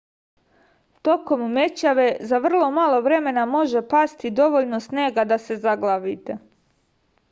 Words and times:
tokom 1.07 1.43
mećave 1.57 2.07
za 2.31 2.41
vrlo 2.47 2.71
malo 2.79 3.01
vremena 3.09 3.45
može 3.55 3.85
pasti 3.95 4.35
dovoljno 4.43 4.79
snega 4.89 5.31
da 5.35 5.43
se 5.49 5.61
zaglavite 5.69 6.43